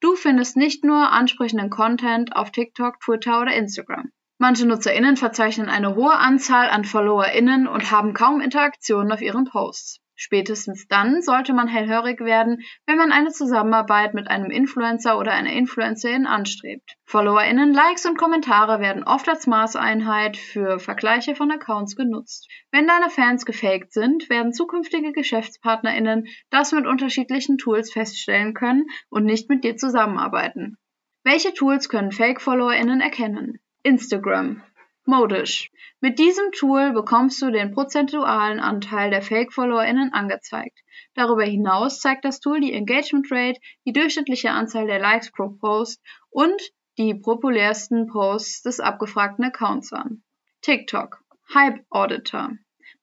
Du 0.00 0.16
findest 0.16 0.56
nicht 0.56 0.84
nur 0.84 1.12
ansprechenden 1.12 1.70
Content 1.70 2.34
auf 2.34 2.50
TikTok, 2.50 2.98
Twitter 3.00 3.40
oder 3.40 3.54
Instagram. 3.54 4.10
Manche 4.38 4.66
NutzerInnen 4.66 5.16
verzeichnen 5.16 5.68
eine 5.68 5.94
hohe 5.94 6.14
Anzahl 6.14 6.68
an 6.68 6.84
FollowerInnen 6.84 7.68
und 7.68 7.92
haben 7.92 8.12
kaum 8.12 8.40
Interaktionen 8.40 9.12
auf 9.12 9.20
ihren 9.20 9.44
Posts. 9.44 10.00
Spätestens 10.14 10.86
dann 10.88 11.22
sollte 11.22 11.52
man 11.52 11.68
hellhörig 11.68 12.20
werden, 12.20 12.62
wenn 12.86 12.98
man 12.98 13.12
eine 13.12 13.30
Zusammenarbeit 13.30 14.14
mit 14.14 14.28
einem 14.28 14.50
Influencer 14.50 15.18
oder 15.18 15.32
einer 15.32 15.52
Influencerin 15.52 16.26
anstrebt. 16.26 16.96
FollowerInnen, 17.06 17.72
Likes 17.72 18.06
und 18.06 18.18
Kommentare 18.18 18.80
werden 18.80 19.04
oft 19.04 19.28
als 19.28 19.46
Maßeinheit 19.46 20.36
für 20.36 20.78
Vergleiche 20.78 21.34
von 21.34 21.50
Accounts 21.50 21.96
genutzt. 21.96 22.48
Wenn 22.70 22.86
deine 22.86 23.10
Fans 23.10 23.46
gefaked 23.46 23.92
sind, 23.92 24.28
werden 24.28 24.52
zukünftige 24.52 25.12
GeschäftspartnerInnen 25.12 26.26
das 26.50 26.72
mit 26.72 26.86
unterschiedlichen 26.86 27.58
Tools 27.58 27.92
feststellen 27.92 28.54
können 28.54 28.86
und 29.08 29.24
nicht 29.24 29.48
mit 29.48 29.64
dir 29.64 29.76
zusammenarbeiten. 29.76 30.76
Welche 31.24 31.54
Tools 31.54 31.88
können 31.88 32.12
Fake-FollowerInnen 32.12 33.00
erkennen? 33.00 33.60
Instagram 33.84 34.62
Modisch. 35.04 35.70
Mit 36.00 36.18
diesem 36.18 36.52
Tool 36.52 36.92
bekommst 36.92 37.42
du 37.42 37.50
den 37.50 37.72
prozentualen 37.72 38.60
Anteil 38.60 39.10
der 39.10 39.22
Fake-FollowerInnen 39.22 40.12
angezeigt. 40.12 40.78
Darüber 41.14 41.44
hinaus 41.44 42.00
zeigt 42.00 42.24
das 42.24 42.38
Tool 42.38 42.60
die 42.60 42.72
Engagement 42.72 43.26
Rate, 43.30 43.60
die 43.84 43.92
durchschnittliche 43.92 44.50
Anzahl 44.50 44.86
der 44.86 45.00
Likes 45.00 45.32
pro 45.32 45.48
Post 45.50 46.00
und 46.30 46.60
die 46.98 47.14
populärsten 47.14 48.06
Posts 48.06 48.62
des 48.62 48.80
abgefragten 48.80 49.44
Accounts 49.44 49.92
an. 49.92 50.22
TikTok. 50.60 51.18
Hype 51.52 51.84
Auditor. 51.90 52.50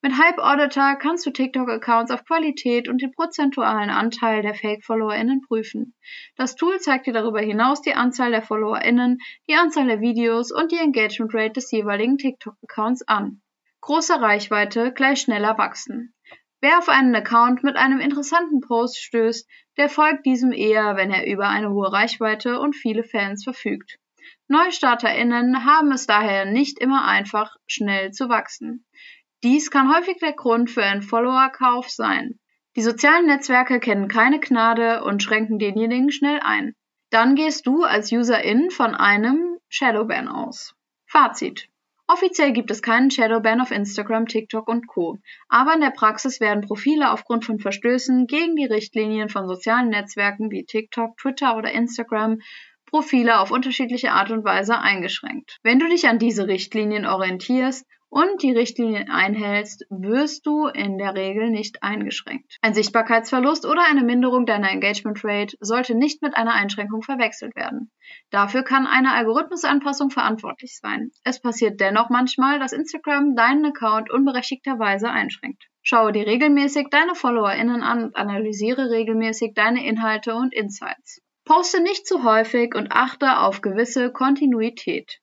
Mit 0.01 0.18
Hype 0.18 0.39
Auditor 0.39 0.96
kannst 0.96 1.25
du 1.25 1.32
TikTok-Accounts 1.32 2.10
auf 2.12 2.24
Qualität 2.24 2.88
und 2.88 3.01
den 3.01 3.12
prozentualen 3.12 3.89
Anteil 3.89 4.41
der 4.41 4.53
Fake-FollowerInnen 4.53 5.41
prüfen. 5.41 5.94
Das 6.38 6.56
Tool 6.56 6.79
zeigt 6.79 7.06
dir 7.06 7.12
darüber 7.12 7.41
hinaus 7.41 7.82
die 7.82 7.96
Anzahl 7.96 8.32
der 8.32 8.41
FollowerInnen, 8.41 9.18
die 9.50 9.56
Anzahl 9.56 9.88
der 9.88 10.00
Videos 10.00 10.53
und 10.53 10.72
die 10.72 10.77
Engagement 10.77 11.34
Rate 11.34 11.51
des 11.51 11.70
jeweiligen 11.72 12.18
TikTok-Accounts 12.18 13.10
an. 13.10 13.41
Große 13.82 14.22
Reichweite 14.22 14.94
gleich 14.94 15.20
schneller 15.20 15.58
wachsen. 15.58 16.13
Wer 16.62 16.77
auf 16.77 16.88
einen 16.88 17.13
Account 17.13 17.63
mit 17.63 17.75
einem 17.75 18.00
interessanten 18.00 18.62
Post 18.62 19.01
stößt, 19.01 19.50
der 19.75 19.89
folgt 19.89 20.25
diesem 20.25 20.53
eher, 20.53 20.96
wenn 20.96 21.12
er 21.12 21.27
über 21.27 21.50
eine 21.50 21.72
hohe 21.72 21.91
Reichweite 21.91 22.62
und 22.62 22.74
viele 22.74 23.03
Fans 23.03 23.44
verfügt. 23.44 24.00
NeustarterInnen 24.48 25.65
haben 25.65 25.91
es 25.91 26.08
daher 26.08 26.46
nicht 26.46 26.79
immer 26.79 27.06
einfach, 27.06 27.56
schnell 27.68 28.12
zu 28.12 28.29
wachsen. 28.29 28.86
Dies 29.43 29.72
kann 29.72 29.93
häufig 29.93 30.17
der 30.17 30.34
Grund 30.34 30.69
für 30.69 30.84
einen 30.84 31.01
Follower-Kauf 31.01 31.89
sein. 31.89 32.39
Die 32.75 32.81
sozialen 32.81 33.25
Netzwerke 33.25 33.79
kennen 33.79 34.10
keine 34.10 34.39
Gnade 34.39 35.03
und 35.03 35.24
schränken 35.24 35.60
denjenigen 35.60 36.12
schnell 36.12 36.39
ein. 36.41 36.75
Dann 37.10 37.36
gehst 37.36 37.65
du 37.65 37.84
als 37.84 38.12
Userin 38.12 38.69
von 38.69 38.96
einem 38.96 39.58
Shadowban 39.69 40.27
aus. 40.27 40.75
Fazit. 41.05 41.69
Offiziell 42.05 42.51
gibt 42.51 42.69
es 42.69 42.81
keinen 42.81 43.12
Shadowban 43.12 43.62
auf 43.62 43.72
Instagram, 43.72 44.25
TikTok 44.25 44.67
und 44.67 44.88
Co. 44.88 45.19
Aber 45.48 45.74
in 45.74 45.81
der 45.81 45.91
Praxis 45.91 46.39
werden 46.39 46.65
Profile 46.65 47.12
aufgrund 47.12 47.46
von 47.46 47.60
Verstößen 47.60 48.27
gegen 48.27 48.55
die 48.55 48.65
Richtlinien 48.65 49.29
von 49.29 49.48
sozialen 49.48 49.89
Netzwerken 49.89 50.51
wie 50.51 50.65
TikTok, 50.65 51.17
Twitter 51.17 51.55
oder 51.55 51.72
Instagram 51.72 52.39
Profile 52.88 53.39
auf 53.39 53.51
unterschiedliche 53.51 54.12
Art 54.12 54.31
und 54.31 54.43
Weise 54.43 54.79
eingeschränkt. 54.79 55.60
Wenn 55.62 55.79
du 55.79 55.88
dich 55.88 56.08
an 56.10 56.17
diese 56.19 56.48
Richtlinien 56.48 57.05
orientierst 57.05 57.86
und 58.10 58.42
die 58.42 58.51
Richtlinien 58.51 59.10
einhältst, 59.10 59.86
wirst 59.89 60.46
du 60.46 60.68
in 60.68 60.98
der 60.98 61.16
Regel 61.16 61.50
nicht 61.50 61.84
eingeschränkt. 61.84 62.58
Ein 62.62 62.74
Sichtbarkeitsverlust 62.74 63.66
oder 63.66 63.84
eine 63.88 64.04
Minderung 64.04 64.46
deiner 64.46 64.72
Engagement 64.72 65.24
Rate 65.24 65.56
sollte 65.60 65.96
nicht 65.96 66.22
mit 66.22 66.36
einer 66.36 66.54
Einschränkung 66.54 67.04
verwechselt 67.04 67.56
werden. 67.56 67.92
Dafür 68.32 68.63
kann 68.63 68.88
eine 68.88 69.13
Algorithmusanpassung 69.13 70.10
verantwortlich 70.10 70.78
sein. 70.80 71.12
Es 71.24 71.39
passiert 71.39 71.80
dennoch 71.80 72.10
manchmal, 72.10 72.60
dass 72.60 72.74
Instagram 72.74 73.36
deinen 73.36 73.66
Account 73.66 74.10
unberechtigterweise 74.12 75.10
einschränkt. 75.10 75.68
Schaue 75.82 76.12
dir 76.12 76.25
regelmäßig 76.25 76.88
deine 76.92 77.16
FollowerInnen 77.16 77.84
an 77.84 78.04
und 78.06 78.16
analysiere 78.16 78.89
regelmäßig 78.89 79.54
deine 79.54 79.86
Inhalte 79.86 80.34
und 80.34 80.54
Insights. 80.54 81.22
Poste 81.46 81.82
nicht 81.82 82.06
zu 82.06 82.24
häufig 82.24 82.75
und 82.75 82.92
achte 82.92 83.39
auf 83.39 83.62
gewisse 83.62 84.12
Kontinuität. 84.12 85.20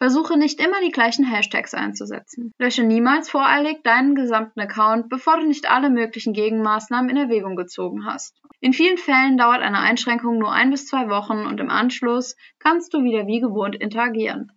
Versuche 0.00 0.38
nicht 0.38 0.58
immer 0.64 0.80
die 0.82 0.92
gleichen 0.92 1.26
Hashtags 1.26 1.74
einzusetzen. 1.74 2.54
Lösche 2.58 2.84
niemals 2.84 3.28
voreilig 3.28 3.82
deinen 3.84 4.14
gesamten 4.14 4.58
Account, 4.58 5.10
bevor 5.10 5.38
du 5.38 5.46
nicht 5.46 5.70
alle 5.70 5.90
möglichen 5.90 6.32
Gegenmaßnahmen 6.32 7.10
in 7.10 7.18
Erwägung 7.18 7.54
gezogen 7.54 8.06
hast. 8.06 8.40
In 8.60 8.72
vielen 8.72 8.96
Fällen 8.96 9.36
dauert 9.36 9.60
eine 9.60 9.78
Einschränkung 9.78 10.38
nur 10.38 10.52
ein 10.52 10.70
bis 10.70 10.86
zwei 10.86 11.10
Wochen 11.10 11.44
und 11.44 11.60
im 11.60 11.68
Anschluss 11.68 12.34
kannst 12.58 12.94
du 12.94 13.04
wieder 13.04 13.26
wie 13.26 13.40
gewohnt 13.40 13.76
interagieren. 13.76 14.50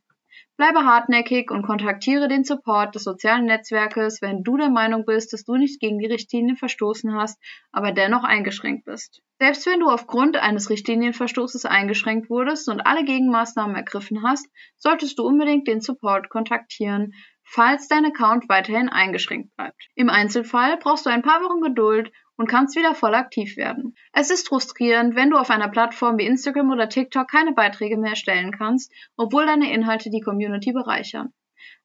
Bleibe 0.56 0.86
hartnäckig 0.86 1.50
und 1.50 1.64
kontaktiere 1.64 2.28
den 2.28 2.44
Support 2.44 2.94
des 2.94 3.04
sozialen 3.04 3.46
Netzwerkes, 3.46 4.22
wenn 4.22 4.44
du 4.44 4.56
der 4.56 4.70
Meinung 4.70 5.04
bist, 5.04 5.34
dass 5.34 5.44
du 5.44 5.56
nicht 5.56 5.80
gegen 5.80 5.98
die 5.98 6.06
Richtlinien 6.06 6.58
verstoßen 6.58 7.16
hast, 7.16 7.42
aber 7.72 7.92
dennoch 7.92 8.24
eingeschränkt 8.24 8.86
bist. 8.86 9.24
Selbst 9.40 9.66
wenn 9.66 9.80
du 9.80 9.90
aufgrund 9.90 10.38
eines 10.38 10.70
Richtlinienverstoßes 10.70 11.66
eingeschränkt 11.66 12.30
wurdest 12.30 12.70
und 12.70 12.86
alle 12.86 13.04
Gegenmaßnahmen 13.04 13.76
ergriffen 13.76 14.22
hast, 14.24 14.48
solltest 14.78 15.18
du 15.18 15.24
unbedingt 15.24 15.68
den 15.68 15.82
Support 15.82 16.30
kontaktieren, 16.30 17.14
falls 17.44 17.88
dein 17.88 18.06
Account 18.06 18.48
weiterhin 18.48 18.90
eingeschränkt 18.90 19.56
bleibt. 19.56 19.90
Im 19.96 20.10
Einzelfall 20.10 20.78
brauchst 20.78 21.06
du 21.06 21.10
ein 21.10 21.24
paar 21.24 21.42
Wochen 21.42 21.62
Geduld 21.62 22.12
und 22.38 22.48
kannst 22.48 22.76
wieder 22.76 22.96
voll 22.96 23.16
aktiv 23.16 23.58
werden. 23.58 23.96
Es 24.12 24.30
ist 24.30 24.48
frustrierend, 24.48 25.16
wenn 25.16 25.30
du 25.30 25.38
auf 25.38 25.50
einer 25.50 25.70
Plattform 25.70 26.18
wie 26.18 26.26
Instagram 26.26 26.72
oder 26.72 26.90
TikTok 26.90 27.30
keine 27.30 27.54
Beiträge 27.54 27.98
mehr 27.98 28.12
erstellen 28.12 28.52
kannst, 28.52 28.92
obwohl 29.18 29.46
deine 29.46 29.72
Inhalte 29.72 30.10
die 30.10 30.22
Community 30.22 30.72
bereichern. 30.72 31.34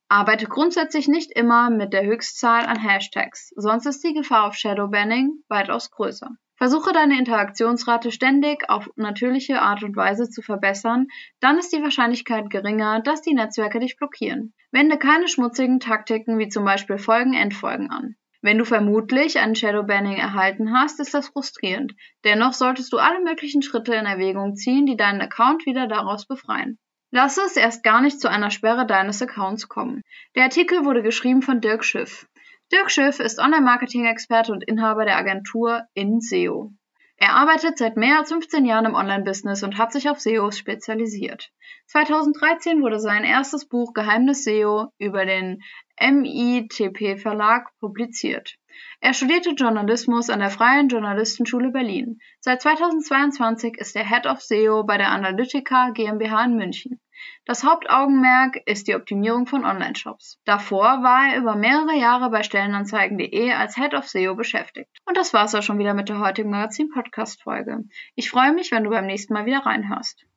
Arbeite 0.08 0.46
grundsätzlich 0.46 1.06
nicht 1.06 1.32
immer 1.36 1.68
mit 1.68 1.92
der 1.92 2.04
Höchstzahl 2.04 2.64
an 2.64 2.80
Hashtags, 2.80 3.52
sonst 3.56 3.84
ist 3.84 4.02
die 4.02 4.14
Gefahr 4.14 4.46
auf 4.46 4.54
Shadowbanning 4.54 5.42
weitaus 5.48 5.90
größer. 5.90 6.30
Versuche 6.56 6.92
deine 6.92 7.18
Interaktionsrate 7.18 8.10
ständig 8.10 8.68
auf 8.68 8.90
natürliche 8.96 9.62
Art 9.62 9.84
und 9.84 9.94
Weise 9.94 10.28
zu 10.28 10.42
verbessern, 10.42 11.06
dann 11.40 11.56
ist 11.56 11.72
die 11.72 11.82
Wahrscheinlichkeit 11.82 12.50
geringer, 12.50 13.00
dass 13.00 13.22
die 13.22 13.34
Netzwerke 13.34 13.78
dich 13.78 13.96
blockieren. 13.96 14.54
Wende 14.72 14.98
keine 14.98 15.28
schmutzigen 15.28 15.78
Taktiken 15.78 16.38
wie 16.38 16.48
zum 16.48 16.64
Beispiel 16.64 16.98
Folgen-Endfolgen 16.98 17.90
an. 17.90 18.16
Wenn 18.40 18.58
du 18.58 18.64
vermutlich 18.64 19.38
ein 19.38 19.56
Shadowbanning 19.56 20.16
erhalten 20.16 20.72
hast, 20.72 21.00
ist 21.00 21.12
das 21.12 21.28
frustrierend. 21.28 21.94
Dennoch 22.24 22.52
solltest 22.52 22.92
du 22.92 22.98
alle 22.98 23.20
möglichen 23.20 23.62
Schritte 23.62 23.94
in 23.94 24.06
Erwägung 24.06 24.54
ziehen, 24.54 24.86
die 24.86 24.96
deinen 24.96 25.20
Account 25.20 25.66
wieder 25.66 25.88
daraus 25.88 26.26
befreien. 26.26 26.78
Lasse 27.10 27.40
es 27.46 27.56
erst 27.56 27.82
gar 27.82 28.00
nicht 28.00 28.20
zu 28.20 28.28
einer 28.28 28.50
Sperre 28.50 28.86
deines 28.86 29.20
Accounts 29.22 29.68
kommen. 29.68 30.02
Der 30.36 30.44
Artikel 30.44 30.84
wurde 30.84 31.02
geschrieben 31.02 31.42
von 31.42 31.60
Dirk 31.60 31.84
Schiff. 31.84 32.28
Dirk 32.70 32.90
Schiff 32.90 33.18
ist 33.18 33.38
Online-Marketing-Experte 33.38 34.52
und 34.52 34.62
Inhaber 34.62 35.04
der 35.04 35.16
Agentur 35.16 35.84
InSEO. 35.94 36.72
Er 37.20 37.34
arbeitet 37.34 37.78
seit 37.78 37.96
mehr 37.96 38.18
als 38.18 38.28
15 38.28 38.64
Jahren 38.64 38.84
im 38.86 38.94
Online-Business 38.94 39.64
und 39.64 39.76
hat 39.76 39.92
sich 39.92 40.08
auf 40.08 40.20
SEO 40.20 40.52
spezialisiert. 40.52 41.50
2013 41.86 42.80
wurde 42.80 43.00
sein 43.00 43.24
erstes 43.24 43.66
Buch 43.66 43.92
Geheimnis 43.92 44.44
SEO 44.44 44.92
über 44.98 45.26
den 45.26 45.60
MITP 46.00 47.18
Verlag 47.20 47.70
publiziert. 47.80 48.54
Er 49.00 49.14
studierte 49.14 49.50
Journalismus 49.50 50.30
an 50.30 50.38
der 50.38 50.50
Freien 50.50 50.88
Journalistenschule 50.88 51.70
Berlin. 51.70 52.20
Seit 52.38 52.62
2022 52.62 53.76
ist 53.78 53.96
er 53.96 54.08
Head 54.08 54.26
of 54.26 54.40
SEO 54.40 54.84
bei 54.84 54.96
der 54.96 55.10
Analytica 55.10 55.90
GmbH 55.90 56.44
in 56.44 56.54
München. 56.54 57.00
Das 57.44 57.64
Hauptaugenmerk 57.64 58.58
ist 58.66 58.88
die 58.88 58.94
Optimierung 58.94 59.46
von 59.46 59.64
Online-Shops. 59.64 60.40
Davor 60.44 61.02
war 61.02 61.32
er 61.32 61.38
über 61.38 61.56
mehrere 61.56 61.96
Jahre 61.96 62.30
bei 62.30 62.42
Stellenanzeigen.de 62.42 63.52
als 63.52 63.74
Head 63.76 63.94
of 63.94 64.08
SEO 64.08 64.34
beschäftigt. 64.34 64.90
Und 65.06 65.16
das 65.16 65.32
war's 65.32 65.54
auch 65.54 65.62
schon 65.62 65.78
wieder 65.78 65.94
mit 65.94 66.08
der 66.08 66.20
heutigen 66.20 66.50
Magazin-Podcast-Folge. 66.50 67.84
Ich 68.14 68.30
freue 68.30 68.52
mich, 68.52 68.70
wenn 68.70 68.84
du 68.84 68.90
beim 68.90 69.06
nächsten 69.06 69.32
Mal 69.32 69.46
wieder 69.46 69.66
reinhörst. 69.66 70.27